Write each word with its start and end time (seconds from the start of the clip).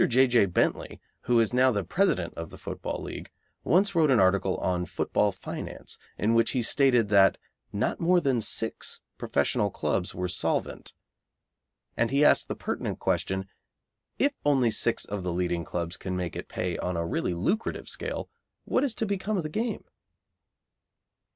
J. 0.07 0.25
J. 0.25 0.47
Bentley, 0.47 0.99
who 1.25 1.39
is 1.39 1.53
now 1.53 1.71
the 1.71 1.83
President 1.83 2.33
of 2.33 2.49
the 2.49 2.57
Football 2.57 3.03
League, 3.03 3.29
once 3.63 3.93
wrote 3.93 4.09
an 4.09 4.19
article 4.19 4.57
on 4.57 4.83
"Football 4.85 5.31
Finance," 5.31 5.99
in 6.17 6.33
which 6.33 6.53
he 6.53 6.63
stated 6.63 7.09
that 7.09 7.37
"not 7.71 7.99
more 7.99 8.19
than 8.19 8.41
six 8.41 9.01
professional 9.19 9.69
clubs 9.69 10.15
were 10.15 10.27
solvent," 10.27 10.93
and 11.95 12.09
he 12.09 12.25
asked 12.25 12.47
the 12.47 12.55
pertinent 12.55 12.97
question: 12.97 13.45
"If 14.17 14.33
only 14.43 14.71
six 14.71 15.05
of 15.05 15.21
the 15.21 15.31
leading 15.31 15.63
clubs 15.63 15.97
can 15.97 16.17
make 16.17 16.35
it 16.35 16.47
pay 16.49 16.79
on 16.79 16.97
a 16.97 17.05
really 17.05 17.35
lucrative 17.35 17.87
scale, 17.87 18.27
what 18.65 18.83
is 18.83 18.95
to 18.95 19.05
become 19.05 19.37
of 19.37 19.43
the 19.43 19.49
game?" 19.49 19.83